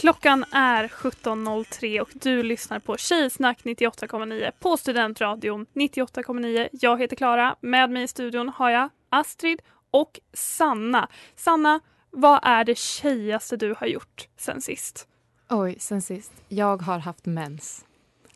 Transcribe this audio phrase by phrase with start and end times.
[0.00, 6.68] Klockan är 17.03 och du lyssnar på Tjejsnack 98,9 på Studentradion 98,9.
[6.72, 7.56] Jag heter Klara.
[7.60, 11.08] Med mig i studion har jag Astrid och Sanna.
[11.36, 15.08] Sanna, vad är det tjejigaste du har gjort sen sist?
[15.48, 16.32] Oj, sen sist.
[16.48, 17.84] Jag har haft mens.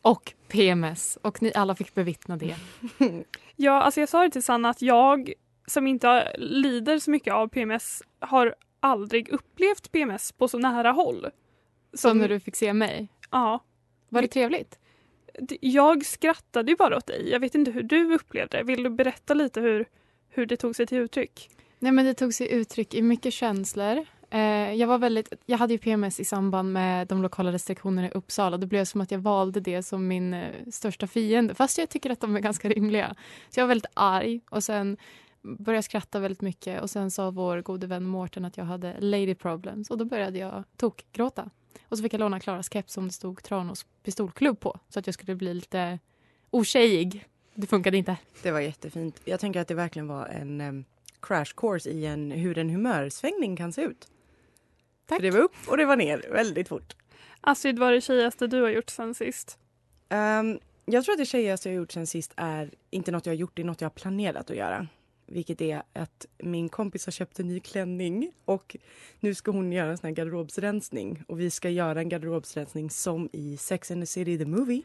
[0.01, 1.17] Och PMS.
[1.21, 2.55] Och ni alla fick bevittna det.
[3.55, 5.33] Ja, alltså jag sa det till Sanna att jag
[5.67, 11.27] som inte lider så mycket av PMS har aldrig upplevt PMS på så nära håll.
[11.95, 13.07] Som när du fick se mig.
[13.31, 13.63] Ja.
[14.09, 14.79] Var det trevligt?
[15.61, 17.29] Jag skrattade ju bara åt dig.
[17.29, 18.63] Jag vet inte hur du upplevde det.
[18.63, 19.85] Vill du berätta lite hur,
[20.29, 21.49] hur det tog sig till uttryck?
[21.79, 24.05] Nej, men det tog sig uttryck i mycket känslor.
[24.29, 28.11] Eh, jag, var väldigt, jag hade ju PMS i samband med de lokala restriktionerna i
[28.11, 28.57] Uppsala.
[28.57, 31.55] Det blev som att jag valde det som min eh, största fiende.
[31.55, 33.15] Fast jag tycker att de är ganska rimliga.
[33.49, 34.97] Så jag var väldigt arg och sen
[35.41, 36.81] började jag skratta väldigt mycket.
[36.81, 39.89] Och sen sa vår gode vän Mårten att jag hade lady problems.
[39.89, 41.49] Och då började jag tokgråta.
[41.89, 44.79] Och så fick jag låna Klaras keps som det stod Tranås pistolklubb på.
[44.89, 45.99] Så att jag skulle bli lite
[46.49, 47.25] otjejig.
[47.53, 48.17] Det funkade inte.
[48.43, 49.21] Det var jättefint.
[49.25, 50.85] Jag tänker att det verkligen var en em,
[51.21, 54.07] crash course i en, hur en humörsvängning kan se ut.
[55.05, 55.17] Tack.
[55.17, 56.95] För det var upp och det var ner väldigt fort.
[57.41, 59.59] Astrid, vad är det tjejigaste du har gjort sen sist?
[60.09, 63.37] Ehm, jag tror att det tjejigaste jag gjort sen sist är inte något jag har
[63.37, 64.87] gjort, det är något jag har planerat att göra.
[65.25, 68.75] Vilket är att min kompis har köpt en ny klänning och
[69.19, 71.23] nu ska hon göra en sån garderobsrensning.
[71.27, 74.81] Och vi ska göra en garderobsrensning som i Sex and the City the Movie.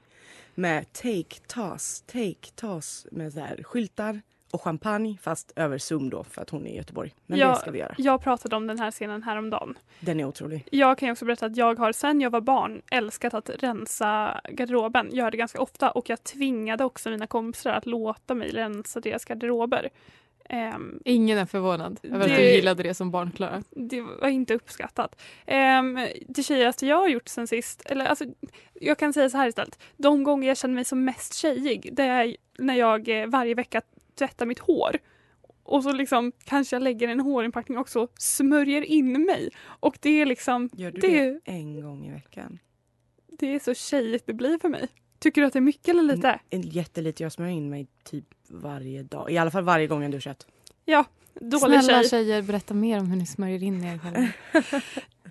[0.55, 4.21] Med take, toss, take, toss med så här skyltar
[4.53, 7.15] och champagne fast över Zoom då för att hon är i Göteborg.
[7.27, 7.49] Men Ja.
[7.51, 7.95] det ska vi göra.
[7.99, 9.79] Jag pratade om den här scenen häromdagen.
[10.01, 10.69] Den är otrolig.
[10.71, 15.07] Jag kan också berätta att jag har sen jag var barn älskat att rensa garderoben.
[15.11, 19.01] Jag gör det ganska ofta och jag tvingade också mina kompisar att låta mig rensa
[19.01, 19.89] deras garderober.
[20.53, 23.63] Ehm, Ingen är förvånad över att Det- du gillade det som barn, Klara.
[23.71, 25.21] det var inte uppskattat.
[25.47, 28.25] Um, det tjejigaste jag har gjort sen sist, eller alltså,
[28.75, 29.79] jag kan säga så här istället.
[29.97, 33.83] De gånger jag känner mig som mest tjejig, det är när jag eh, varje vecka
[34.19, 34.97] tvättar mitt hår.
[35.63, 39.51] Och så liksom kanske jag lägger en hårinpackning också, smörjer in mig.
[39.65, 42.59] Och det är liksom, Gör du det, det en gång i veckan?
[43.39, 44.89] det är så tjejigt det blir för mig.
[45.21, 46.41] Tycker du att det är mycket eller lite?
[46.51, 47.23] En jättelite.
[47.23, 49.31] Jag smörjer in mig typ varje dag.
[49.31, 50.47] I alla fall varje gång jag duschat.
[50.85, 51.05] Ja,
[51.35, 52.09] dålig Snälla tjej.
[52.09, 54.29] tjejer, berätta mer om hur ni smörjer in er själva.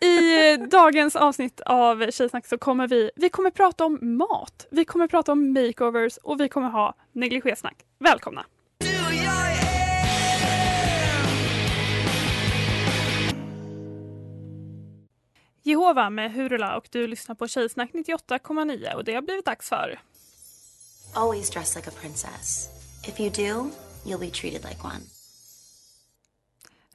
[0.05, 5.07] I dagens avsnitt av Tjejsnack så kommer vi, vi kommer prata om mat, vi kommer
[5.07, 7.75] prata om makeovers och vi kommer ha negligésnack.
[8.00, 8.45] Välkomna!
[15.69, 20.00] Jehova med Hurula och du lyssnar på Tjejsnack 98,9 och det har blivit dags för
[21.16, 22.69] Always dress like a princess.
[23.07, 23.69] If you do,
[24.06, 25.00] you'll be treated like one.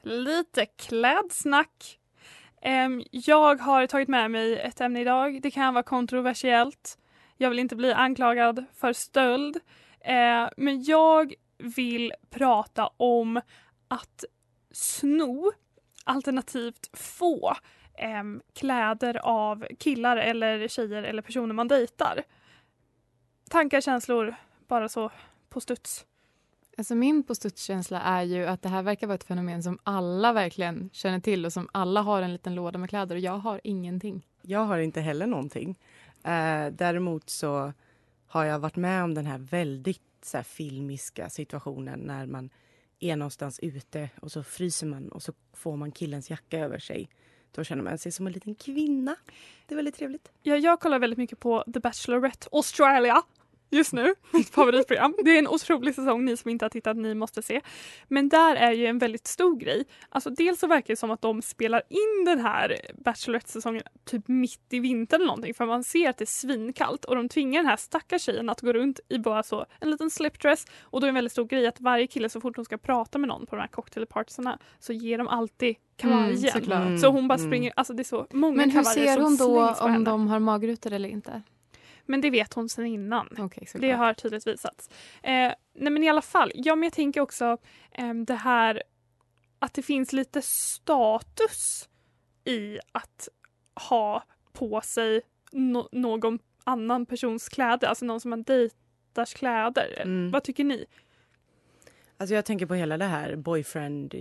[0.05, 1.99] lite klädsnack.
[3.11, 5.41] Jag har tagit med mig ett ämne idag.
[5.41, 6.97] Det kan vara kontroversiellt.
[7.37, 9.59] Jag vill inte bli anklagad för stöld.
[9.99, 13.41] Eh, men jag vill prata om
[13.87, 14.23] att
[14.71, 15.51] sno
[16.03, 17.55] alternativt få
[17.97, 22.23] em, kläder av killar eller tjejer eller personer man dejtar.
[23.49, 24.35] Tankar, känslor,
[24.67, 25.11] bara så
[25.49, 26.05] på studs.
[26.77, 30.33] Alltså min på studskänsla är ju att det här verkar vara ett fenomen som alla
[30.33, 33.61] verkligen känner till och som alla har en liten låda med kläder och jag har
[33.63, 34.27] ingenting.
[34.41, 35.79] Jag har inte heller någonting.
[36.23, 37.73] Eh, däremot så
[38.27, 42.49] har jag varit med om den här väldigt så här, filmiska situationen när man
[42.99, 47.09] är någonstans ute och så fryser man och så får man killens jacka över sig.
[47.55, 49.15] Då känner man sig som en liten kvinna.
[49.67, 50.31] Det är väldigt trevligt.
[50.41, 53.21] Ja, jag kollar väldigt mycket på The Bachelorette Australia
[53.69, 54.15] just nu.
[54.31, 55.15] Mitt favoritprogram.
[55.23, 56.25] Det är en otrolig säsong.
[56.25, 57.61] Ni som inte har tittat, ni måste se.
[58.07, 59.83] Men där är ju en väldigt stor grej.
[60.09, 64.61] Alltså dels så verkar det som att de spelar in den här Bachelorette-säsongen typ mitt
[64.69, 67.69] i vintern eller någonting för man ser att det är svinkallt och de tvingar den
[67.69, 71.09] här stackars tjejen att gå runt i bara så en liten slipdress och då är
[71.09, 73.55] en väldigt stor grej att varje kille så fort de ska prata med någon på
[73.55, 76.51] de här cocktailpartysarna så ger de alltid kavajen.
[76.51, 76.99] såklart.
[77.01, 79.91] så hon bara springer, alltså det är så många Men hur ser hon då om
[79.91, 80.05] henne.
[80.05, 81.41] de har magrutor eller inte?
[82.05, 83.27] Men det vet hon sedan innan.
[83.39, 84.89] Okay, det har tydligt visats.
[85.23, 87.57] Eh, nej men i alla fall, ja men jag tänker också
[87.91, 88.83] eh, det här
[89.59, 91.89] att det finns lite status
[92.43, 93.29] i att
[93.89, 94.23] ha
[94.53, 95.21] på sig
[95.51, 100.01] no- någon annan persons kläder, alltså någon som man dejtars kläder.
[100.01, 100.31] Mm.
[100.31, 100.85] Vad tycker ni?
[102.17, 104.13] Alltså jag tänker på hela det här boyfriend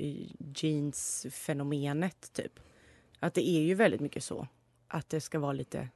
[0.57, 2.61] jeans fenomenet typ.
[3.21, 4.49] Att det är ju väldigt mycket så.
[4.89, 5.89] Att det ska vara lite,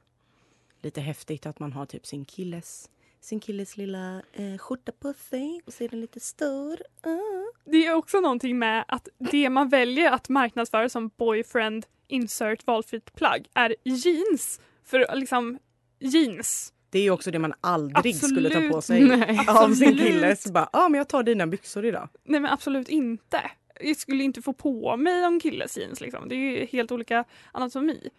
[0.81, 2.89] lite häftigt att man har typ sin killes,
[3.21, 6.77] sin killes lilla eh, skjorta på sig och så är den lite stor.
[7.01, 7.59] Ah.
[7.65, 13.15] Det är också någonting med att det man väljer att marknadsföra som boyfriend insert valfritt
[13.15, 14.61] plagg är jeans.
[14.83, 15.59] För liksom
[15.99, 16.73] jeans.
[16.89, 19.09] Det är ju också det man aldrig skulle ta på Absolut.
[19.09, 19.39] sig Nej.
[19.47, 19.99] av sin Absolut.
[19.99, 20.35] kille.
[20.35, 22.09] Så bara, ja ah, men jag tar dina byxor idag.
[22.23, 23.51] Nej men absolut inte.
[23.81, 26.29] Jag skulle inte få på mig en killes jeans liksom.
[26.29, 28.09] Det är helt olika anatomi.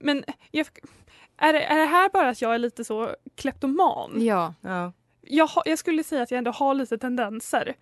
[0.00, 0.66] Men jag,
[1.36, 4.12] är, det, är det här bara att jag är lite så kleptoman?
[4.24, 4.54] Ja.
[4.60, 4.92] ja.
[5.20, 7.74] Jag, har- jag skulle säga att jag ändå har lite tendenser.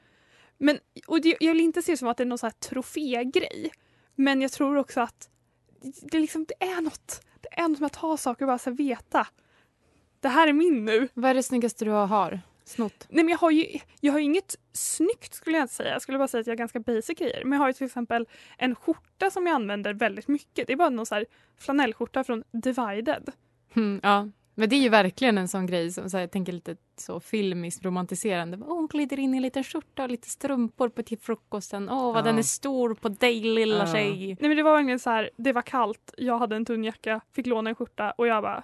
[0.59, 2.53] Men, och det, jag vill inte se det som att det är någon så här
[2.53, 3.71] trofégrej.
[4.15, 5.29] Men jag tror också att
[6.03, 7.21] det, liksom, det är något.
[7.41, 9.27] Det är något med att ha saker och bara så veta.
[10.21, 11.09] Det här är min nu.
[11.15, 13.07] Vad är det snyggaste du har snott?
[13.09, 15.93] Nej men jag har ju jag har inget snyggt skulle jag inte säga.
[15.93, 17.45] Jag skulle bara säga att jag har ganska basic grejer.
[17.45, 18.29] Men jag har ju till exempel
[18.59, 20.67] en skjorta som jag använder väldigt mycket.
[20.67, 21.27] Det är bara någon så här
[21.59, 23.33] flanellskjorta från Divided.
[23.77, 24.29] Mm, ja.
[24.59, 27.21] Men det är ju verkligen en sån grej som så här, jag tänker lite så
[27.21, 28.59] filmiskt romantiserande.
[28.61, 31.89] Åh, hon glider in i en liten skjorta och lite strumpor på till frukosten.
[31.89, 32.23] Åh, vad Ja.
[32.23, 33.93] den är stor på dig lilla Ja.
[33.93, 34.27] tjej.
[34.27, 37.21] Nej men det var verkligen så här, det var kallt, jag hade en tunn jacka,
[37.33, 38.63] fick låna en skjorta och jag bara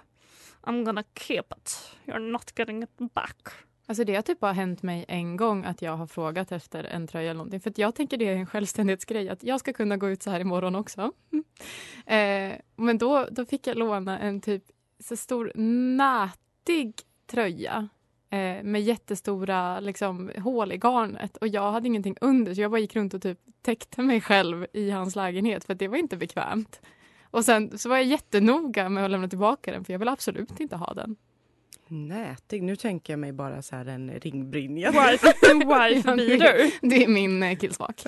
[0.61, 1.95] I'm gonna keep it.
[2.05, 3.47] You're not getting it back.
[3.85, 7.07] Alltså det har typ bara hänt mig en gång att jag har frågat efter en
[7.07, 7.59] tröja eller någonting.
[7.59, 10.29] För att jag tänker det är en självständighetsgrej att jag ska kunna gå ut så
[10.29, 11.01] här imorgon också.
[12.05, 14.63] eh, men då, då fick jag låna en typ
[14.99, 15.51] så stor
[15.97, 16.93] nätig
[17.27, 17.87] tröja
[18.29, 22.79] eh, med jättestora liksom, hål i garnet och jag hade ingenting under så jag bara
[22.79, 26.17] gick runt och typ täckte mig själv i hans lägenhet för att det var inte
[26.17, 26.81] bekvämt.
[27.23, 30.59] Och sen så var jag jättenoga med att lämna tillbaka den för jag vill absolut
[30.59, 31.15] inte ha den.
[31.87, 32.63] Nätig.
[32.63, 34.91] Nu tänker jag mig bara så här en ringbrynja.
[35.11, 36.15] Wife, en wife Ja,
[36.81, 38.03] det- är min eh, killsmak.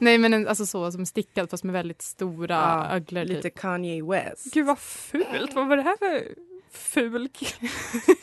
[0.00, 3.24] Nej men en, alltså så som stickad fast med väldigt stora Ja, öglor.
[3.24, 3.58] lite Typ.
[3.58, 4.54] Kanye West.
[4.54, 6.22] Gud vad fult, vad var det här för
[6.72, 7.28] ful?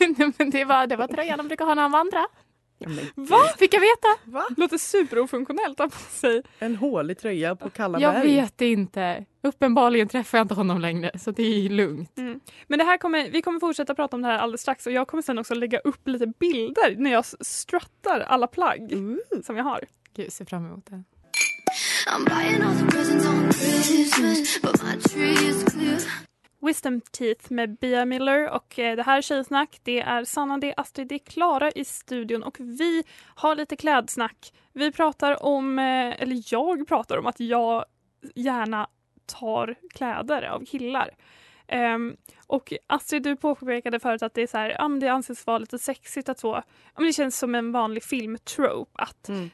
[0.00, 2.26] Nej, men det, var, det var tröjan de brukar ha när han vandrar.
[3.14, 3.38] Va?
[3.58, 4.08] Fick jag veta?
[4.24, 4.46] Va?
[4.56, 6.42] Låter superofunktionellt att på sig.
[6.58, 8.36] En hålig tröja på kalla Jag berg.
[8.36, 9.24] vet inte.
[9.42, 12.18] Uppenbarligen träffar jag inte honom längre så det är lugnt.
[12.18, 12.40] Mm.
[12.66, 15.08] Men det här kommer, vi kommer fortsätta prata om det här alldeles strax och jag
[15.08, 18.92] kommer sen också lägga upp lite bilder när jag struttar alla plagg
[19.44, 19.80] som jag har.
[20.16, 21.04] Gud, ser fram emot det.
[26.60, 29.80] Wisdom Teeth med Bia Miller och eh, det här är Tjejsnack.
[29.82, 33.76] Det är Sanna, det är Astrid, det är Klara i studion och vi har lite
[33.76, 34.52] klädsnack.
[34.72, 37.84] Vi pratar om, eh, eller jag pratar om att jag
[38.34, 38.88] gärna
[39.26, 41.10] tar kläder av killar.
[41.66, 45.58] Ehm, och Astrid, du påpekade förut att det är så här, men det anses vara
[45.58, 46.62] lite sexigt att så,
[46.96, 49.50] men det känns som en vanlig filmtrope att mm,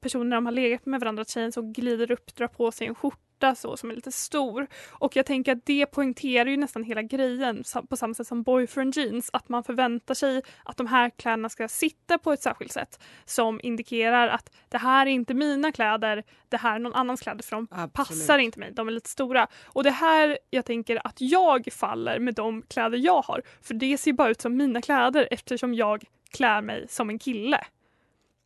[0.00, 2.94] personer när de har legat med varandra, tjejen så glider upp, drar på sig en
[2.94, 4.66] skjorta så som är lite stor.
[4.90, 8.96] Och jag tänker att det poängterar ju nästan hela grejen på samma sätt som boyfriend
[8.96, 13.00] jeans, att man förväntar sig att de här kläderna ska sitta på ett särskilt sätt
[13.24, 17.42] som indikerar att det här är inte mina kläder, det här är någon annans kläder
[17.42, 17.92] för de Absolut.
[17.92, 19.46] passar inte mig, de är lite stora.
[19.64, 23.98] Och det här jag tänker att jag faller med de kläder jag har, för det
[23.98, 27.64] ser bara ut som mina kläder eftersom jag klär mig som en kille.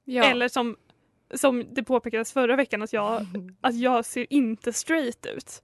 [0.04, 0.24] Ja.
[0.24, 0.76] Eller som,
[1.34, 3.26] som det påpekades förra veckan att jag,
[3.60, 5.62] att jag ser inte straight ut.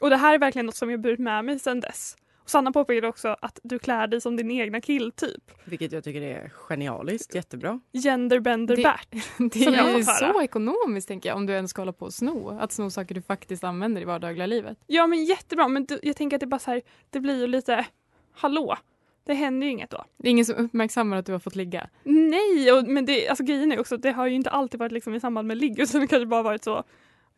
[0.00, 2.16] Och det här är verkligen något som jag burit med mig sedan dess.
[2.38, 5.50] Och Sanna påpekade också att du klär dig som din egna killtyp.
[5.64, 7.34] Vilket jag tycker är genialiskt.
[7.34, 7.80] Jättebra.
[7.92, 9.08] Genderbender Det- back.
[9.52, 12.58] Det är ju så ekonomiskt tänker jag om du ens ska hålla på och sno.
[12.60, 14.78] Att sno saker du faktiskt använder i vardagliga livet.
[14.86, 17.46] Ja men jättebra men du, jag tänker att det bara så här, det blir ju
[17.46, 17.86] lite,
[18.32, 18.76] hallå,
[19.24, 20.04] Det händer ju inget då.
[20.16, 21.88] Det är ingen som uppmärksammar att du har fått ligga.
[22.04, 24.92] Nej, och, men det, alltså, grejen är också att det har ju inte alltid varit
[24.92, 26.84] liksom i samband med ligg utan det kanske bara varit så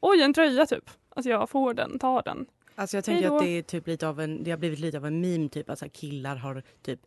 [0.01, 0.91] oj en tröja typ.
[1.09, 2.47] Alltså jag får den, tar den.
[2.75, 3.37] Alltså jag tänker Hej då.
[3.37, 5.71] att det är typ lite av en, det har blivit lite av en meme typ
[5.71, 7.01] att så killar har typ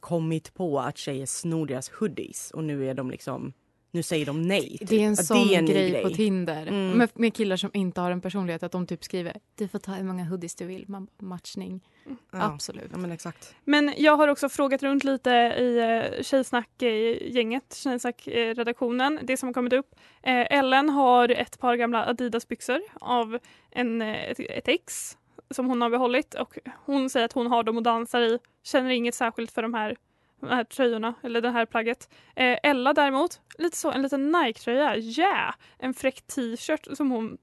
[0.00, 3.52] kommit på att tjejer snor deras hoodies och nu är de liksom,
[3.90, 4.76] nu säger de nej.
[4.78, 4.88] Typ.
[4.88, 6.66] Det är en Att sån är ny grej, på Tinder.
[6.66, 6.98] Mm.
[6.98, 8.62] Med, med killar som inte har en personlighet.
[8.62, 10.84] Att de typ skriver du får ta hur många hoodies du vill.
[10.88, 11.80] Man, matchning.
[12.06, 12.16] Ja.
[12.30, 12.88] Absolut.
[12.92, 13.54] Ja men exakt.
[13.64, 19.72] Men jag har också frågat runt lite i eh, Tjejsnack-gänget, Tjejsnack-redaktionen, det som har kommit
[19.72, 19.94] upp.
[20.22, 23.38] Eh, Ellen har ett par gamla Adidas-byxor av
[23.70, 25.16] en, eh, ett, ett ex
[25.50, 28.90] som hon har behållit och hon säger att hon har dem och dansar i, känner
[28.90, 29.96] inget särskilt för de här,
[30.40, 32.08] de här tröjorna eller det här plagget.
[32.36, 35.54] Eh, Ella däremot, lite så, en liten Nike-tröja, yeah!
[35.78, 37.38] En fräck t-shirt som hon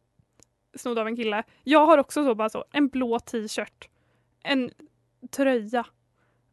[0.78, 1.44] snodde av en kille.
[1.64, 3.90] Jag har också så bara så, en blå t-shirt,
[4.44, 4.72] en
[5.30, 5.86] tröja.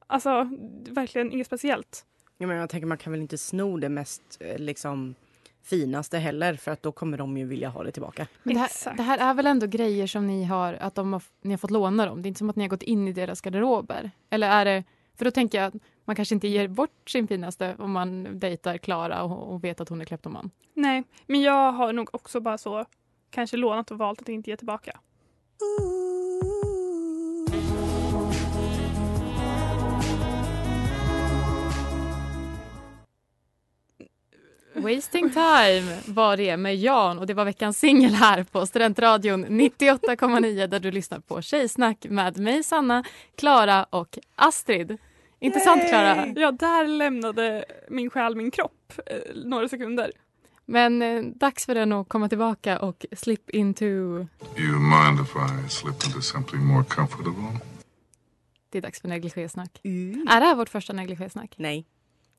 [0.07, 0.49] Alltså
[0.89, 2.05] verkligen inget speciellt.
[2.39, 5.15] Ja, men jag tänker man kan väl inte sno det mest eh, liksom
[5.63, 8.27] finaste heller för att då kommer de ju vilja ha det tillbaka.
[8.43, 8.97] Men det, här, Exakt.
[8.97, 11.71] det här är väl ändå grejer som ni har, att de har, ni har fått
[11.71, 12.23] låna dem?
[12.23, 14.11] Det är inte som att ni har gått in i deras garderober?
[14.31, 14.85] Eller är det,
[15.17, 18.79] för då tänker jag att man kanske inte ger bort sin finaste om man dejtar
[18.79, 20.51] Klara och, och vet att hon är kleptoman.
[20.75, 22.85] Nej, men jag har nog också bara så
[23.31, 25.01] kanske lånat och valt att inte ge tillbaka.
[34.83, 40.67] Wasting time var det med Jan och det var veckans singel här på Studentradion 98,9
[40.67, 43.05] där du lyssnar på Tjejsnack med mig Sanna,
[43.37, 44.99] Klara och Astrid.
[45.41, 46.27] Inte sant Klara?
[46.37, 50.13] Ja, där lämnade min själ min kropp eh, några sekunder.
[50.65, 53.85] Men eh, dags för den att komma tillbaka och slip into...
[53.85, 57.61] You mind if I slip into something more comfortable?
[58.71, 59.81] Det är dags för negligésnack.
[59.83, 60.27] Mm.
[60.31, 61.55] Är det här vårt första negligésnack?
[61.57, 61.87] Nej.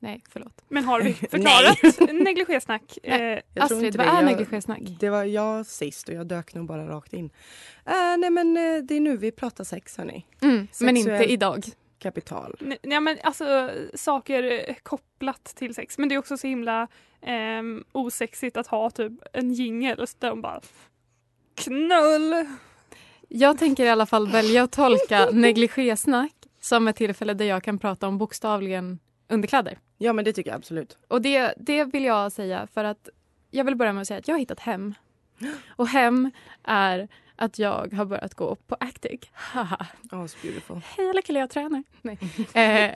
[0.02, 0.64] Nej, förlåt.
[0.68, 2.98] Men har vi förklarat negligésnack?
[3.02, 3.20] Eh,
[3.54, 4.10] Jag tror Astrid, vad det.
[4.10, 4.80] är negligésnack?
[5.00, 7.30] Det var jag sist och jag dök nog bara rakt in.
[7.86, 10.26] Eh, nej men eh, det är nu vi pratar sex hörni.
[10.42, 11.64] Mm, men inte idag.
[11.98, 12.56] Kapital.
[12.82, 15.98] nej, men alltså saker eh, kopplat till sex.
[15.98, 16.88] Men det är också så himla
[17.22, 20.60] eh, osexigt att ha typ en jingel där de bara
[21.54, 22.46] knull.
[23.28, 27.78] Jag tänker i alla fall välja att tolka negligésnack som ett tillfälle där jag kan
[27.78, 28.98] prata om bokstavligen
[29.30, 29.78] underkläder.
[29.98, 30.98] Ja men det tycker jag absolut.
[31.08, 33.08] Och det, det vill jag säga för att
[33.50, 34.94] jag vill börja med att säga att jag har hittat hem.
[35.76, 36.30] Och hem
[36.64, 39.20] är att jag har börjat gå på Actic.
[39.32, 39.86] Haha.
[40.12, 40.80] Oh, beautiful.
[40.96, 41.82] Hej alla killar, jag tränar.
[42.02, 42.18] Nej.
[42.54, 42.94] Eh,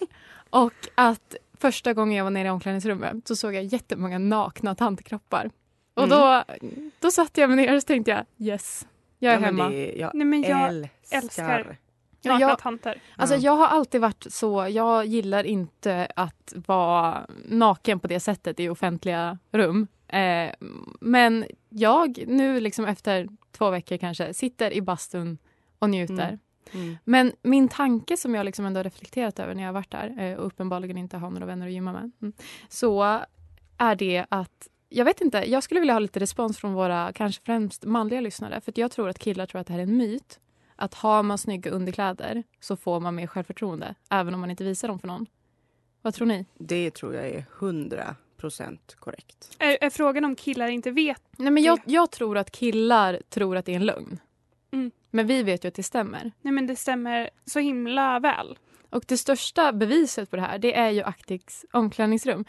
[0.50, 5.50] och att första gången jag var nere i omklädningsrummet så såg jag jättemånga nakna tantkroppar.
[5.94, 6.18] Och Mm.
[6.18, 6.44] då,
[7.00, 8.86] då satte jag mig ner och så tänkte jag yes,
[9.18, 9.68] jag är ja, hemma.
[9.68, 11.18] Det, jag Nej, men jag älskar.
[11.18, 11.76] älskar
[12.32, 13.00] nakna jag- tanter.
[13.16, 13.40] Alltså Ja.
[13.40, 18.68] jag har alltid varit så, jag gillar inte att vara naken på det sättet i
[18.68, 19.86] offentliga rum.
[20.08, 20.50] Eh,
[21.00, 25.38] men jag nu liksom efter två veckor kanske sitter i bastun
[25.78, 26.14] och njuter.
[26.28, 26.38] Mm.
[26.72, 26.96] Mm.
[27.04, 30.14] Men min tanke som jag liksom ändå har reflekterat över när jag har varit där
[30.20, 32.10] eh, och uppenbarligen inte har några vänner att gymma med.
[32.22, 32.32] Mm,
[32.68, 33.20] så
[33.78, 37.42] är det att jag vet inte, jag skulle vilja ha lite respons från våra kanske
[37.44, 38.60] främst manliga lyssnare.
[38.60, 40.40] För att jag tror att killar tror att det här är en myt.
[40.76, 43.94] Att har man snygga underkläder så får man mer självförtroende.
[44.10, 45.26] Även om man inte visar dem för någon.
[46.02, 46.46] Vad tror ni?
[46.58, 49.56] Det tror jag är 100 procent korrekt.
[49.58, 51.22] Är, är frågan om killar inte vet?
[51.36, 54.20] Nej, men jag, jag tror att killar tror att det är en lögn.
[54.70, 54.90] Mm.
[55.10, 56.32] Men vi vet ju att det stämmer.
[56.40, 58.58] Nej men det stämmer så himla väl.
[58.90, 62.44] Och det största beviset på det här det är ju Actics omklädningsrum.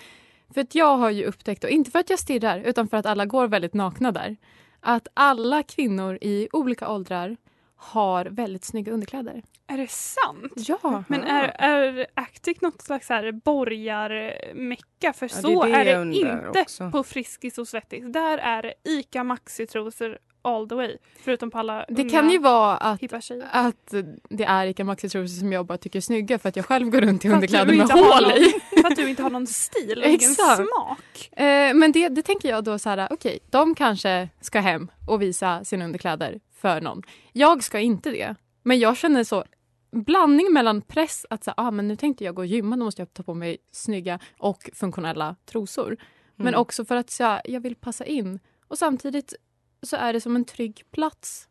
[0.53, 3.05] För att jag har ju upptäckt, och inte för att jag stirrar utan för att
[3.05, 4.37] alla går väldigt nakna där,
[4.79, 7.37] att alla kvinnor i olika åldrar
[7.75, 9.43] har väldigt snygga underkläder.
[9.67, 10.53] Är det sant?
[10.55, 11.03] Ja.
[11.07, 15.13] Men är, är Actic något slags här borgarmecka?
[15.13, 16.91] För Ja, det så är det är det inte också.
[16.91, 18.03] på Friskis och Svettis.
[18.13, 20.97] Där är det ICA Maxi-trosor all the way.
[21.23, 23.03] Förutom på alla Det unga, kan ju vara att,
[23.51, 23.93] att
[24.29, 27.01] det är Ica Maxi-trosor som jag bara tycker är snygga för att jag själv går
[27.01, 28.53] runt i För underkläder med hål någon- i.
[28.81, 31.29] För att du inte har någon stil och ingen smak.
[31.39, 35.21] Eh, men det, det tänker jag då så här, okej, de kanske ska hem och
[35.21, 37.01] visa sina underkläder för någon.
[37.33, 38.35] Jag ska inte det.
[38.63, 39.43] Men jag känner så
[39.91, 43.01] blandning mellan press att säga, ah, men nu tänkte jag gå och gymma, då måste
[43.01, 45.97] jag ta på mig snygga och funktionella trosor.
[46.35, 46.59] Men Mm.
[46.61, 48.39] också för att så, jag vill passa in.
[48.67, 49.33] Och samtidigt
[49.81, 51.47] så är det som en trygg plats.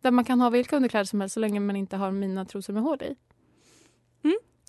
[0.00, 2.72] Där man kan ha vilka underkläder som helst så länge man inte har mina trosor
[2.72, 3.16] med hål i.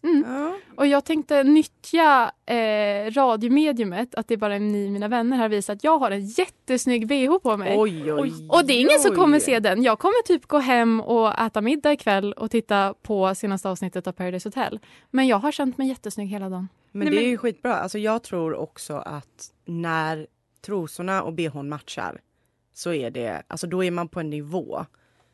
[0.04, 0.60] Mm.
[0.76, 5.76] Och jag tänkte nyttja eh, radiomediumet, att det är bara ni mina vänner har visat
[5.76, 7.78] att jag har en jättesnygg bh på mig.
[7.78, 9.18] Oj, oj, och det är ingen som oj.
[9.18, 9.84] kommer se den.
[9.84, 14.12] Jag kommer typ gå hem och äta middag ikväll och titta på senaste avsnittet av
[14.12, 14.80] Paradise Hotel.
[15.10, 16.68] Men jag har känt mig jättesnygg hela dagen.
[16.92, 17.76] Men det är ju skitbra.
[17.76, 20.28] Alltså jag tror också att när
[20.62, 22.22] trosorna och bhn matchar
[22.74, 24.86] så är det, alltså då är man på en nivå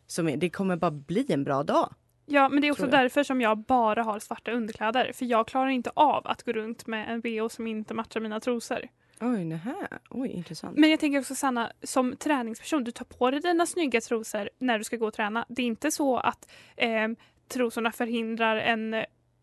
[0.08, 1.94] som är, det kommer bara bli en bra dag.
[2.25, 5.12] Ja, men det är också därför som jag bara har svarta underkläder.
[5.13, 8.39] För jag klarar inte av att gå runt med en bh som inte matchar mina
[8.39, 8.79] trosor.
[9.22, 9.75] Oj, nähä.
[10.10, 10.77] Oj, intressant.
[10.77, 14.77] Men jag tänker också Sanna, som träningsperson, du tar på dig dina snygga trosor när
[14.77, 15.46] du ska gå och träna.
[15.50, 17.08] Det är inte så att eh,
[17.48, 18.96] trosorna förhindrar en,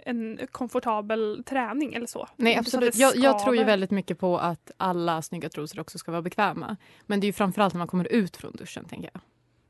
[0.06, 2.28] en komfortabel träning eller så.
[2.36, 2.96] Nej absolut.
[2.96, 6.76] Jag, jag tror ju väldigt mycket på att alla snygga trosor också ska vara bekväma.
[7.06, 9.20] Men det är ju framförallt när man kommer ut från duschen tänker jag.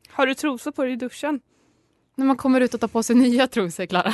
[0.08, 1.40] Har du trosor på dig i duschen?
[2.14, 4.12] När man kommer ut och tar på sig nya trosor, Klara.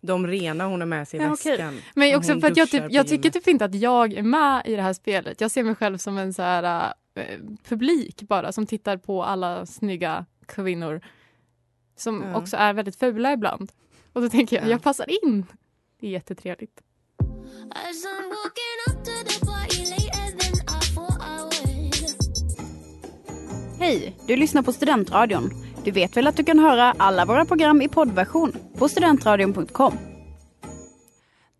[0.00, 1.78] De rena hon har med sig i Ja, väskan.
[1.94, 4.62] Men om också för att jag, typ, jag tycker typ inte att jag är med
[4.66, 5.40] i det här spelet.
[5.40, 7.24] Jag ser mig själv som en så här eh,
[7.68, 11.00] publik bara som tittar på alla snygga kvinnor
[11.96, 12.36] som Ja.
[12.38, 13.72] också är väldigt fula ibland.
[14.18, 14.70] Och då tänker jag, Ja.
[14.70, 15.46] jag passar in.
[16.00, 16.80] Det är jättetrevligt.
[23.80, 25.50] Hej, du lyssnar på Studentradion.
[25.84, 29.98] Du vet väl att du kan höra alla våra program i poddversion på studentradion.com.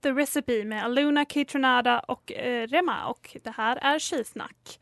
[0.02, 4.80] The Recipe med Aluna Kitronada och eh, Rema och det här är Tjejsnack.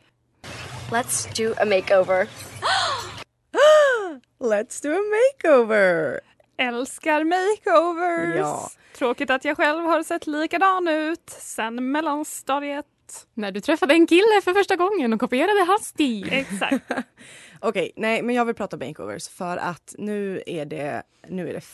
[0.90, 2.28] Let's do a makeover.
[4.40, 6.21] Let's do a makeover!
[6.58, 8.36] Älskar makeovers!
[8.36, 8.70] Ja.
[8.94, 12.86] Tråkigt att jag själv har sett likadan ut sen mellanstadiet.
[13.34, 16.28] När du träffade en kille för första gången och kopierade hans stil.
[16.32, 16.90] Exakt.
[17.60, 21.64] Okej, nej men jag vill prata makeovers för att nu är det, nu är det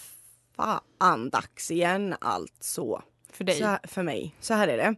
[0.56, 3.02] fan dags igen alltså.
[3.32, 3.54] För dig?
[3.54, 4.34] Så för mig.
[4.40, 4.94] Så här är det.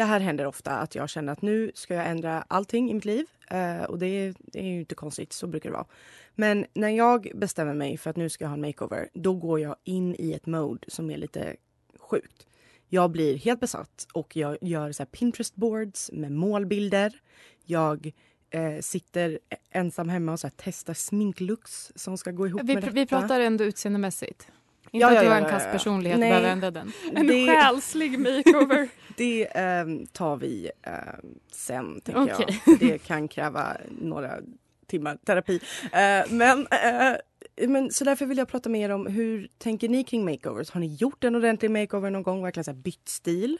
[0.00, 3.04] Det här händer ofta att jag känner att nu ska jag ändra allting i mitt
[3.04, 3.26] liv.
[3.50, 5.86] Eh, och det är, det är ju inte konstigt, så brukar det vara.
[6.34, 9.60] Men när jag bestämmer mig för att nu ska jag ha en makeover, då går
[9.60, 11.56] jag in i ett mode som är lite
[11.98, 12.46] sjukt.
[12.88, 17.20] Jag blir helt besatt och jag gör så Pinterest boards med målbilder.
[17.64, 18.12] Jag
[18.50, 19.38] eh, sitter
[19.70, 22.92] ensam hemma och så testar sminklooks som ska gå ihop Vi, med detta.
[22.92, 24.48] vi pratar ändå utseendemässigt.
[24.92, 26.92] Inte Ja, att har ja, en kass personlighet och behöver ändra den.
[27.14, 28.88] En Det- själslig makeover.
[29.16, 32.60] Det ehm, tar vi ehm, sen, tänker Okej.
[32.66, 32.78] jag.
[32.78, 34.38] Det kan kräva några
[34.86, 35.60] timmar terapi.
[35.92, 40.04] Eh, men, eh, men så därför vill jag prata med er om hur tänker ni
[40.04, 40.70] kring makeovers?
[40.70, 42.42] Har ni gjort en ordentlig makeover någon gång?
[42.42, 43.58] Verkligen så bytt stil?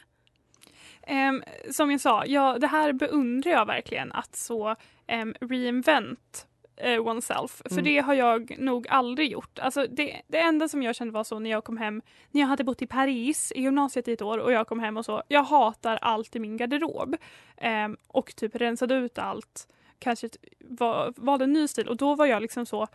[1.07, 4.75] Ehm, som jag sa, ja, det här beundrar jag verkligen att så
[5.21, 7.61] um, reinvent eh, oneself.
[7.65, 7.83] För Mm.
[7.83, 9.59] det har jag nog aldrig gjort.
[9.59, 12.47] Alltså det, det enda som jag kände var så när jag kom hem, när jag
[12.47, 15.23] hade bott i Paris i gymnasiet i ett år och jag kom hem och så,
[15.27, 17.15] jag hatar allt i min garderob.
[17.57, 19.67] Ehm, och typ rensade ut allt,
[19.99, 20.29] kanske
[20.59, 22.87] var, valde en ny stil och då var jag liksom så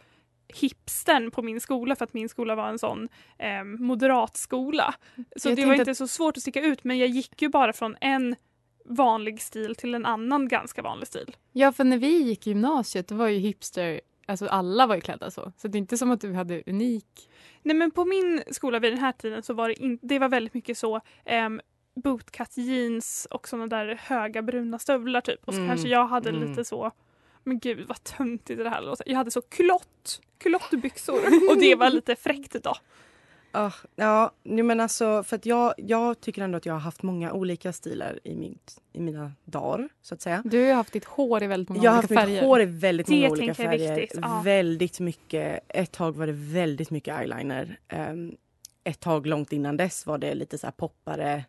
[0.61, 3.09] hipstern på min skola för att min skola var en sån
[3.39, 4.95] eh, moderatskola.
[5.37, 7.73] Så Jag det var inte så svårt att sticka ut men jag gick ju bara
[7.73, 8.37] från en
[8.88, 11.37] vanlig stil till en annan ganska vanlig stil.
[11.53, 15.31] Ja, för när vi gick i gymnasiet var ju hipster, alltså alla var ju klädda
[15.31, 15.53] så.
[15.57, 17.31] Så det är inte som att du hade unik.
[17.62, 20.29] Nej men på min skola vid den här tiden så var det, in, det var
[20.29, 21.01] väldigt mycket så
[21.46, 21.61] um,
[21.94, 25.40] bootcut jeans och såna där höga bruna stövlar typ.
[25.44, 26.49] Och så Mm, kanske jag hade mm.
[26.49, 26.92] lite så
[27.46, 29.09] men gud vad töntigt det här låter.
[29.09, 31.20] Jag hade så klott, klottbyxor
[31.51, 32.75] och det var lite fräckt då.
[33.53, 37.33] Ah, ja, men alltså för att jag, jag tycker ändå att jag har haft många
[37.33, 40.43] olika stilar i, mitt, i mina dagar så att säga.
[40.45, 42.43] Du har haft ditt hår i väldigt många Jag har olika haft mitt färger.
[42.47, 43.97] hår i väldigt Det många olika jag färger.
[43.97, 44.41] viktigt, ja.
[44.45, 45.61] Väldigt mycket.
[45.69, 47.79] Ett tag var det väldigt mycket eyeliner.
[47.89, 48.37] Ehm,
[48.85, 51.45] ett tag långt innan dess var det lite så här poppare.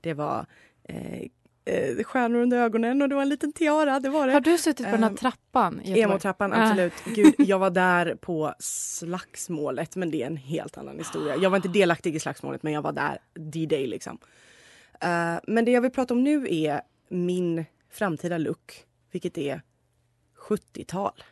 [0.00, 0.46] Det var
[0.84, 1.22] eh,
[1.66, 4.00] eh, stjärnor under ögonen och det var en liten tiara.
[4.00, 4.32] Det var det.
[4.32, 5.80] Har du suttit på den här Ehm, trappan?
[5.84, 6.56] Emotrappan, Ah.
[6.62, 6.92] absolut.
[7.04, 11.36] Gud, jag var där på slagsmålet, men det är en helt annan historia.
[11.36, 14.18] Jag var inte delaktig i slagsmålet, men jag var där D-day liksom.
[15.00, 19.62] Eh, men det jag vill prata om nu är min framtida look, vilket är
[20.48, 21.22] 70-tal.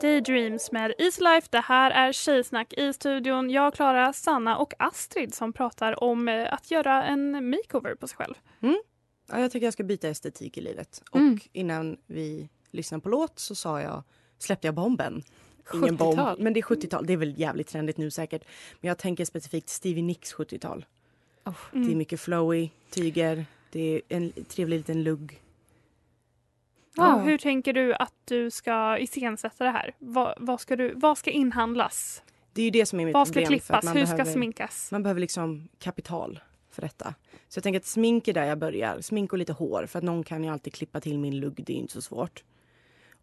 [0.00, 1.48] Daydreams med Easy Life.
[1.50, 3.50] Det här är Tjejsnack i studion.
[3.50, 8.16] Jag, Klara, Sanna och Astrid som pratar om eh, att göra en makeover på sig
[8.16, 8.34] själv.
[9.30, 11.02] Ja, jag tycker jag ska byta estetik i livet.
[11.14, 11.32] Mm.
[11.32, 14.02] Och innan vi lyssnade på låt så sa jag,
[14.38, 15.22] släppte jag bomben.
[15.74, 16.16] Ingen 70-tal.
[16.16, 17.06] bomb, men det är 70-tal.
[17.06, 18.44] Det är väl jävligt trendigt nu säkert.
[18.80, 20.84] Men jag tänker specifikt Stevie Nicks 70-tal.
[21.44, 21.54] Oh.
[21.72, 23.46] Det är mycket flowy tyger.
[23.70, 25.40] Det är en trevlig liten lugg.
[27.00, 29.94] Och hur tänker du att du ska iscensätta det här?
[29.98, 32.22] Vad, vad, ska, du, vad ska inhandlas?
[32.52, 33.44] Det är ju det som är mitt Vad ska problem.
[33.58, 33.96] att klippas?
[33.96, 34.92] Hur ska behöver- sminkas?
[34.92, 37.14] Man behöver liksom kapital för detta.
[37.48, 39.00] Så jag tänker att smink är där jag börjar.
[39.00, 39.86] Smink och lite hår.
[39.86, 41.64] För att någon kan ju alltid klippa till min lugg.
[41.66, 42.44] Det är inte så svårt.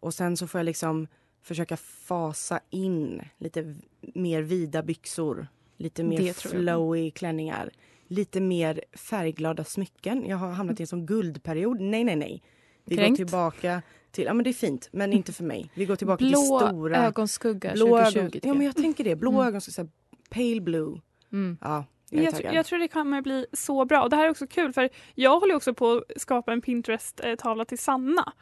[0.00, 1.06] Och sen så får jag liksom
[1.42, 5.46] försöka fasa in lite mer vida byxor.
[5.76, 7.70] Lite mer flowy klänningar.
[8.08, 10.24] Lite mer färgglada smycken.
[10.26, 11.80] Jag har hamnat i en sån guldperiod.
[11.80, 12.42] Nej, nej, nej.
[12.88, 13.18] Vi Kränkt.
[13.18, 15.70] går tillbaka till, ja men det är fint, men inte för mig.
[15.74, 16.96] Vi går tillbaka till Blå stora.
[16.96, 18.30] ögonskugga blå 2020 ögon.
[18.30, 18.76] tycker Ja men jag.
[18.76, 19.16] tänker det.
[19.16, 19.46] Blå Mm.
[19.46, 19.88] ögon, så här,
[20.30, 21.00] pale blue.
[21.32, 21.58] Mm.
[21.60, 24.02] Ja, jag Jag, tr- jag tror det kommer bli så bra.
[24.02, 27.64] Och det här är också kul för jag håller också på att skapa en Pinterest-tavla
[27.64, 28.32] till Sanna.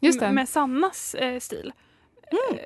[0.00, 0.32] Just det.
[0.32, 1.72] Med Sannas eh, stil.
[2.30, 2.58] Eh,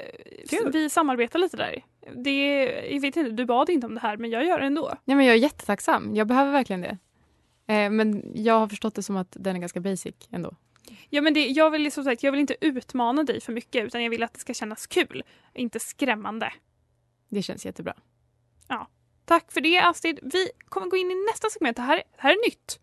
[0.49, 0.71] kul.
[0.73, 1.85] Vi samarbetar lite där.
[2.25, 4.67] Det är, jag vet inte, du bad inte om det här men jag gör det
[4.67, 4.93] ändå.
[5.05, 6.15] Ja, men jag är jättetacksam.
[6.15, 6.99] Jag behöver verkligen det.
[7.75, 10.55] Eh, men jag har förstått det som att den är ganska basic ändå.
[11.11, 14.03] Ja, men det, jag, vill, som sagt, jag vill inte utmana dig för mycket utan
[14.03, 15.23] jag vill att det ska kännas kul,
[15.55, 16.53] inte skrämmande.
[17.29, 17.95] Det känns jättebra.
[18.69, 18.89] Ja.
[19.25, 20.19] Tack för det Astrid.
[20.23, 21.77] Vi kommer gå in i nästa segment.
[21.77, 22.81] Det här, det här är nytt.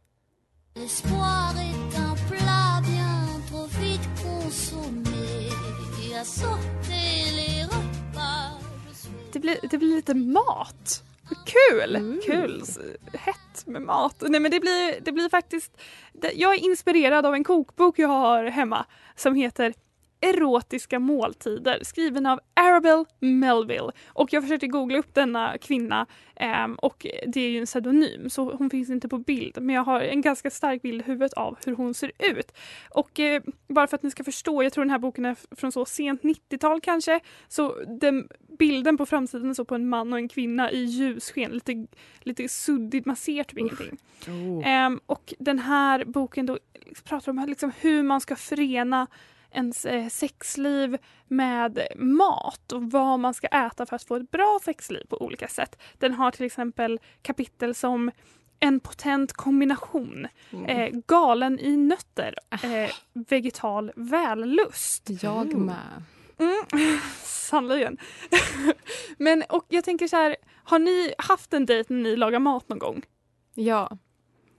[9.32, 11.04] Det blir, det blir lite mat.
[11.46, 12.22] Kul!
[12.26, 12.60] Kul!
[12.64, 12.80] S-
[13.14, 14.24] Hett med mat.
[14.28, 15.82] Nej men det blir, det blir faktiskt...
[16.34, 19.74] Jag är inspirerad av en kokbok jag har hemma som heter
[20.24, 23.92] Erotiska måltider skriven av Arabelle Melville.
[24.08, 26.06] Och jag försökte googla upp denna kvinna
[26.36, 29.84] ehm, och det är ju en pseudonym så hon finns inte på bild men jag
[29.84, 32.52] har en ganska stark bild i huvudet av hur hon ser ut.
[32.90, 35.72] Och eh, bara för att ni ska förstå, jag tror den här boken är från
[35.72, 38.28] så sent 90-tal kanske, så den
[38.60, 41.88] bilden på framsidan är så på en man och en kvinna i ljussken, lite,
[42.20, 43.98] lite suddigt, man ser typ ingenting.
[44.28, 44.68] Oh.
[44.68, 46.60] Ehm, och den här boken då
[47.04, 49.08] pratar om liksom hur man ska förena
[49.54, 54.60] ens eh, sexliv med mat och vad man ska äta för att få ett bra
[54.64, 55.82] sexliv på olika sätt.
[55.98, 58.12] Den har till exempel kapitel som
[58.60, 60.28] en potent kombination,
[60.68, 65.10] eh, galen i nötter, eh, vegetal vällust.
[65.22, 66.04] Jag med.
[66.38, 67.98] Mm, sannerligen.
[69.18, 72.70] Men och jag tänker så här, har ni haft en dejt när ni lagar mat
[72.70, 73.02] någon gång?
[73.54, 73.98] Ja.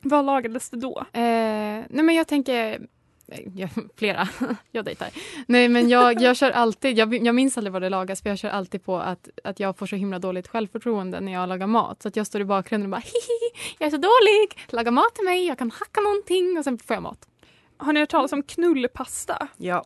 [0.03, 0.99] Vad lagades det då?
[1.13, 2.87] Eh, nej men jag tänker
[3.29, 4.29] eh, Ja, flera.
[4.71, 5.09] jag dejtar.
[5.47, 8.39] Nej men jag, jag kör alltid, jag, jag minns aldrig vad det lagas för jag
[8.39, 12.03] kör alltid på att, att jag får så himla dåligt självförtroende när jag lagar mat.
[12.03, 15.15] Så att jag står i bakgrunden och bara hihi, jag är så dålig, laga mat
[15.15, 17.29] till mig, jag kan hacka någonting och sen får jag mat.
[17.77, 19.49] Har ni hört talas om knullpasta?
[19.57, 19.85] Ja.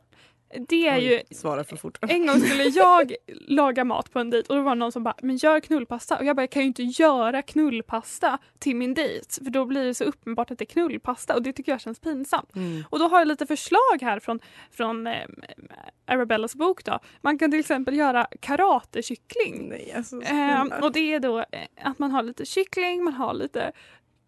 [0.69, 1.99] Det är ju Oj, Svara för fort.
[2.01, 3.15] En gång skulle jag
[3.47, 6.19] laga mat på en dejt och då var det någon som bara “men gör knullpasta”
[6.19, 9.85] och jag bara “jag kan ju inte göra knullpasta till min dejt för då blir
[9.85, 12.57] det så uppenbart att det är knullpasta och det tycker jag känns pinsamt”.
[12.57, 12.85] Mm.
[12.91, 15.15] Och då har jag lite förslag här från, från eh,
[16.07, 16.99] Arabellas bok då.
[17.21, 19.69] Man kan till exempel göra karatekyckling.
[19.69, 21.45] Nej, alltså, Eh, och det är då eh,
[21.83, 23.73] att man har lite kyckling, man har lite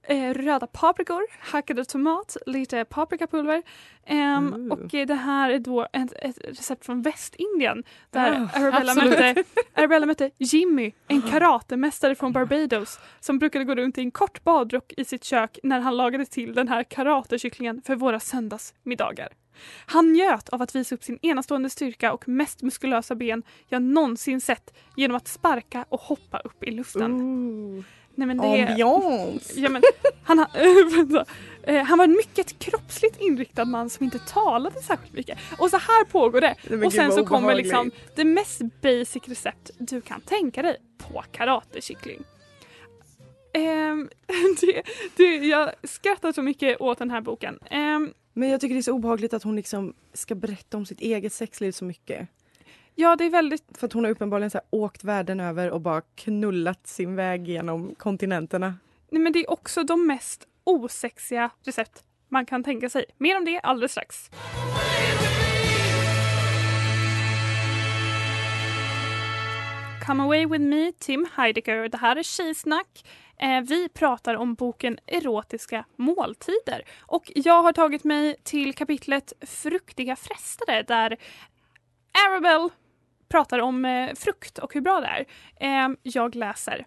[0.02, 3.62] eh, röda paprikor, hackade tomat, lite paprikapulver.
[4.06, 4.72] Ehm, Ooh.
[4.72, 10.06] och det här är då ett, ett recept från Västindien där Ah, Arabella, mötte, Arabella
[10.06, 15.04] mötte Jimmy, en karatemästare från Barbados som brukade gå runt i en kort badrock i
[15.04, 19.28] sitt kök när han lagade till den här karatekycklingen för våra söndagsmiddagar.
[19.86, 24.40] Han njöt av att visa upp sin enastående styrka och mest muskulösa ben jag någonsin
[24.40, 27.12] sett genom att sparka och hoppa upp i luften.
[27.12, 27.84] Ooh.
[28.20, 29.60] Nej, men det, Ambiance!
[29.60, 29.82] Ja, men,
[30.22, 30.46] han.
[31.62, 35.38] Eh, han var en mycket kroppsligt inriktad man som inte talade särskilt mycket.
[35.58, 36.54] Och så här pågår det.
[36.62, 41.24] men och sen så kommer liksom det mest basic recept du kan tänka dig på
[41.32, 42.22] karatekyckling.
[43.52, 44.08] Ehm,
[44.60, 44.82] det,
[45.16, 47.58] det, jag skrattar så mycket åt den här boken.
[47.70, 51.00] Ehm, Men jag tycker det är så obehagligt att hon liksom ska berätta om sitt
[51.00, 52.28] eget sexliv så mycket
[53.00, 53.78] ja, det är väldigt...
[53.78, 57.48] För att hon har uppenbarligen så här åkt världen över och bara knullat sin väg
[57.48, 58.74] genom kontinenterna.
[59.10, 63.04] Nej, men det är också de mest osexiga recept man kan tänka sig.
[63.18, 64.30] Mer om det alldeles strax.
[70.06, 71.88] Come away with me, Tim Heidecker.
[71.88, 73.04] Det här är Tjejsnack.
[73.38, 76.82] Eh, vi pratar om boken Erotiska måltider.
[77.00, 81.16] Och jag har tagit mig till kapitlet Fruktiga frestare där
[82.26, 82.70] Arabelle
[83.30, 85.24] pratar om eh, frukt och hur bra det är.
[85.60, 86.86] Ehm, jag läser.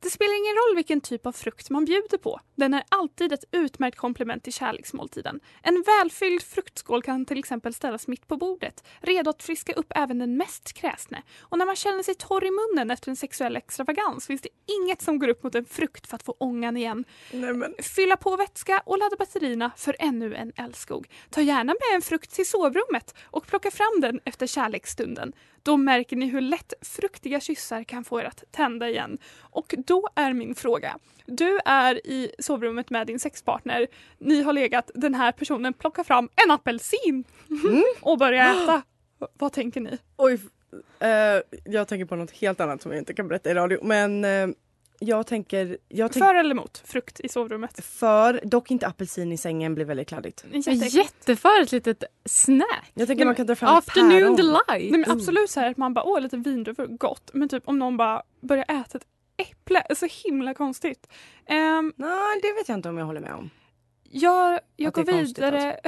[0.00, 2.40] Det spelar ingen roll vilken typ av frukt man bjuder på.
[2.54, 5.40] Den är alltid ett utmärkt komplement till kärleksmåltiden.
[5.62, 10.18] En välfylld fruktskål kan till exempel ställas mitt på bordet, redo att friska upp även
[10.18, 11.22] den mest kräsne.
[11.40, 15.02] Och när man känner sig torr i munnen efter en sexuell extravagans finns det inget
[15.02, 17.04] som går upp mot en frukt för att få ångan igen.
[17.82, 21.08] Fylla på vätska och ladda batterierna för ännu en älskog.
[21.30, 25.32] Ta gärna med en frukt till sovrummet och plocka fram den efter kärleksstunden.
[25.62, 29.18] Då märker ni hur lätt fruktiga kyssar kan få er att tända igen.
[29.40, 30.98] Och då är min fråga.
[31.26, 33.86] Du är i sovrummet med din sexpartner.
[34.18, 34.90] Ni har legat.
[34.94, 37.24] Den här personen plockar fram en apelsin
[38.00, 38.82] och börjar äta.
[39.38, 39.98] Vad tänker ni?
[40.16, 40.40] Oj,
[41.00, 41.08] eh,
[41.64, 43.78] jag tänker på något helt annat som jag inte kan berätta i radio.
[43.82, 44.48] Men eh,
[45.00, 45.78] jag tänker...
[45.88, 47.84] Jag tänk- För eller emot frukt i sovrummet?
[47.84, 50.44] För, dock inte apelsin i sängen blir väldigt kladdigt.
[50.90, 52.90] Jätteför ett litet snack.
[52.94, 54.36] Jag tänker man kan dra fram Afternoon päron.
[54.36, 54.64] delight.
[54.68, 57.30] Nej, men absolut så här att man bara åh lite vindruvor, gott.
[57.32, 59.06] Men typ om någon bara börjar äta ett
[59.38, 61.08] äpple, så himla konstigt.
[61.50, 63.50] Um, Nej, det vet jag inte om jag håller med om.
[64.10, 65.58] Jag, jag går konstigt, alltså.
[65.58, 65.80] vidare.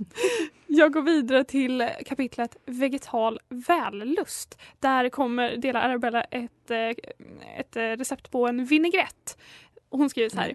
[0.66, 4.58] jag går vidare till kapitlet vegetal vällust.
[4.80, 6.88] Där kommer delar Arabella ett, eh,
[7.58, 9.38] ett eh, recept på en vinägrett.
[9.90, 10.54] Hon skriver så här.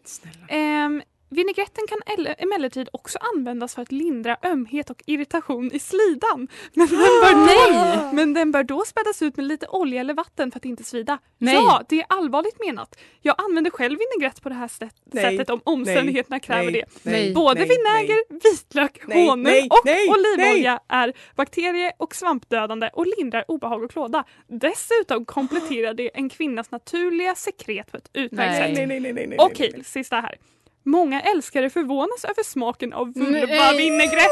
[0.49, 6.47] Ehm, Vinägretten kan el- emellertid också användas för att lindra ömhet och irritation i slidan.
[6.73, 10.51] Men den, bör då, men den bör då spädas ut med lite olja eller vatten
[10.51, 11.19] för att inte svida.
[11.37, 11.53] Nej.
[11.53, 12.95] Ja, det är allvarligt menat.
[13.21, 15.23] Jag använder själv vinägrett på det här sätt- Nej.
[15.23, 16.39] sättet om omständigheterna Nej.
[16.39, 16.83] kräver Nej.
[17.03, 17.09] det.
[17.11, 17.33] Nej.
[17.33, 24.23] Både vinäger, vitlök, honung och olivolja är bakterie och svampdödande och lindrar obehag och klåda.
[24.47, 28.61] Dessutom kompletterar det en kvinnas naturliga sekret på ett utmärkt Nej.
[28.67, 28.77] sätt.
[28.77, 30.35] Nej, nej, nej, nej, nej, Okej, sista här.
[30.83, 34.29] Många älskare förvånas över smaken av vulvavinägrett.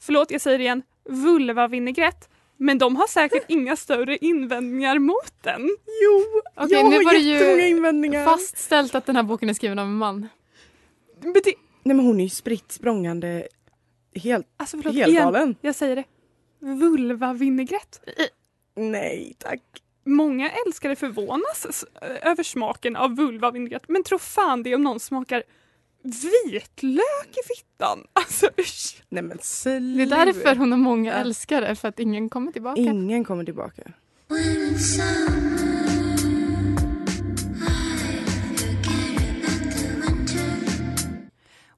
[0.00, 0.82] Förlåt, jag säger det igen.
[1.08, 2.28] Vulvavinägrett.
[2.56, 5.60] Men de har säkert inga större invändningar mot den.
[6.02, 8.24] Jo, Okej, jag nu har jättemånga invändningar.
[8.24, 10.28] fastställt att den här boken är skriven av en man.
[11.20, 13.48] Men det, Nej men hon är ju spritt språngande
[14.14, 15.24] helt, alltså förlåt, helt igen.
[15.24, 15.56] galen.
[15.60, 16.04] Jag säger det.
[16.58, 18.00] Vulvavinägrett.
[18.74, 19.62] Nej tack.
[20.04, 21.84] Många älskare förvånas
[22.22, 25.42] över smaken av vulvavinägrett men tror fan det om någon smakar
[26.02, 28.06] vitlök i fittan.
[28.12, 29.02] Alltså usch.
[29.08, 29.38] Nej men
[29.96, 32.80] Det är därför hon har många älskare, för att ingen kommer tillbaka.
[32.80, 33.82] Ingen kommer tillbaka.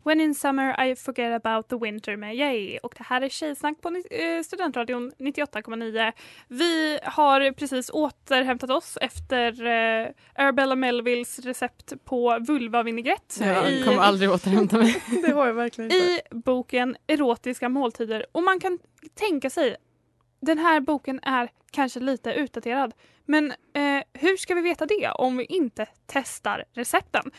[0.05, 2.79] When in summer I forget about the winter med Yay.
[2.79, 6.13] Och det här är Tjejsnack på eh, Studentradion 98,9.
[6.49, 13.37] Vi har precis återhämtat oss efter eh, Arabella Melvilles recept på vulvavinägrett.
[13.41, 15.03] Jag i- kommer aldrig återhämta mig.
[15.27, 16.05] Det har jag verkligen inte.
[16.07, 18.27] i boken Erotiska måltider.
[18.33, 18.79] Och man kan
[19.15, 19.77] tänka sig,
[20.43, 22.95] den här boken är kanske lite utdaterad.
[23.25, 27.31] Men eh, hur ska vi veta det om vi inte testar recepten?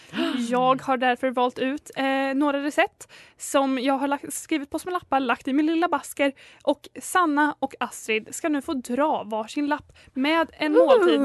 [0.49, 4.91] Jag har därför valt ut eh, några recept som jag har lagt, skrivit på små
[4.91, 6.31] lappar, lagt i min lilla basker
[6.63, 11.19] och Sanna och Astrid ska nu få dra varsin lapp med en måltid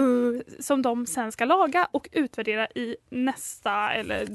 [0.65, 4.29] som de sen ska laga och utvärdera i nästa eller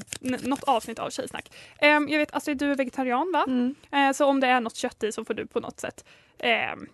[0.48, 1.56] något avsnitt av Tjejsnack.
[1.80, 3.46] Ehm, jag vet Astrid, du är vegetarian va?
[3.48, 3.76] Mm.
[3.92, 6.06] Eh, så om det är något kött i så får du på något sätt
[6.40, 6.88] ehm,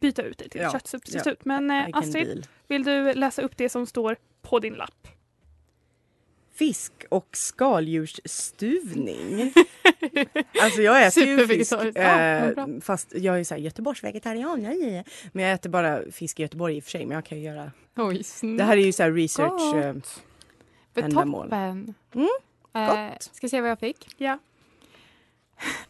[0.00, 1.44] byta ut det till Ja, köttsubstitut.
[1.44, 5.08] Men eh, Astrid, vill du läsa upp det som står på din lapp?
[6.54, 9.52] Fisk och skaldjursstuvning.
[10.62, 11.72] alltså jag äter ju fisk.
[11.72, 11.84] Ja,
[12.20, 14.62] Eh, fast jag är så här Göteborgsvegetarian.
[14.62, 15.02] ja, ja, ja.
[15.32, 17.06] Men jag äter bara fisk i Göteborg i och för sig.
[17.06, 17.72] Men jag kan ju göra.
[17.96, 18.22] Oj.
[18.56, 19.74] Det här är ju så här research.
[19.74, 19.94] Eh,
[20.94, 21.44] ändamål.
[21.46, 21.94] toppen.
[22.14, 22.28] Mm,
[22.72, 24.08] Eh, ska se vad jag fick?
[24.16, 24.38] Ja.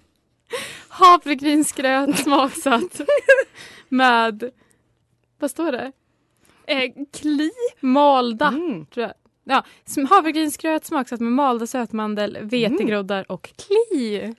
[0.98, 3.00] Havregrynsgröt smaksatt
[3.88, 4.50] med,
[5.38, 5.92] vad står det?
[6.66, 7.50] Eh, kli.
[7.80, 8.48] Malda.
[8.48, 8.86] mm.
[8.86, 9.14] Tror jag.
[9.44, 9.64] Ja,
[10.08, 14.34] havregrynsgröt smaksatt med malda sötmandel, vetegroddar och kli.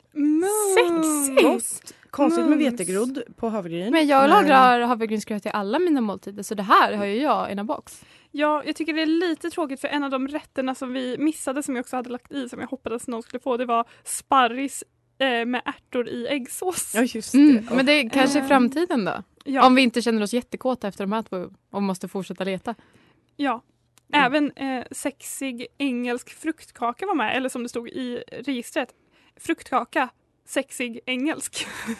[0.78, 1.96] Sexigt!
[2.10, 3.92] Konstigt med vetegrodd på havregryn.
[3.92, 7.52] Men jag lagrar havregrynsgröt i alla mina måltider så det här har ju jag i
[7.52, 8.04] en box.
[8.32, 11.64] Ja, jag tycker det är lite tråkigt för en av de rätterna som vi missade
[11.64, 14.84] som jag också hade lagt i som jag hoppades någon skulle få det var sparris
[15.20, 16.92] eh, med ärtor i äggsås.
[16.96, 17.38] Ja just det.
[17.38, 19.24] Mm, men det är kanske Eh, i framtiden då?
[19.46, 22.76] Ja, Om vi inte känner oss jättekåta efter de här två och måste fortsätta leta.
[23.36, 23.62] ja.
[24.14, 28.90] Även eh, sexig engelsk fruktkaka var med, eller som det stod i registret,
[29.40, 30.10] fruktkaka
[30.50, 31.68] sexig engelsk.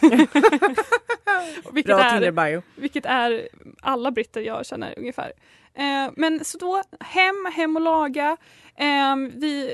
[1.72, 3.48] vilket, Bra är, vilket är
[3.80, 5.32] alla britter jag känner ungefär.
[5.74, 8.36] Eh, men så då, hem, hem och laga.
[8.76, 9.72] Eh, vi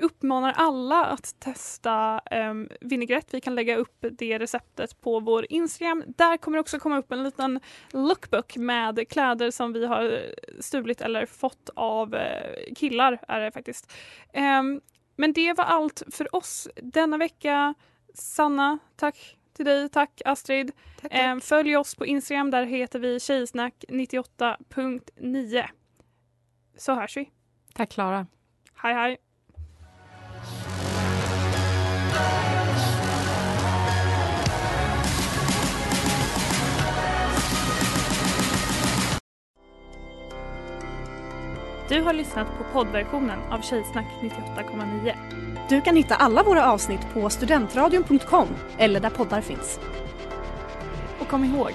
[0.00, 3.34] uppmanar alla att testa eh, vinägrett.
[3.34, 6.04] Vi kan lägga upp det receptet på vår Instagram.
[6.06, 7.60] Där kommer också komma upp en liten
[7.92, 10.20] lookbook med kläder som vi har
[10.60, 13.92] stulit eller fått av eh, killar är det faktiskt.
[14.32, 14.62] Eh,
[15.16, 17.74] men det var allt för oss denna vecka.
[18.18, 19.88] Sanna, tack till dig.
[19.88, 20.72] Tack Astrid.
[21.02, 22.50] Tack, Eh, följ oss på Instagram.
[22.50, 25.66] Där heter vi tjejsnack98.9.
[26.76, 27.30] Så hörs vi.
[27.74, 28.26] Tack Klara.
[28.74, 29.18] Hej hej.
[41.88, 45.14] Du har lyssnat på poddversionen av Tjejsnack 98,9.
[45.68, 49.80] Du kan hitta alla våra avsnitt på studentradion.com eller där poddar finns.
[51.18, 51.72] Och kom ihåg,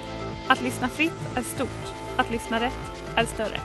[0.48, 1.94] att lyssna fritt är stort.
[2.16, 3.60] Att lyssna rätt är större.